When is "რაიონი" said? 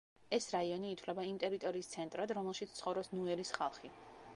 0.53-0.87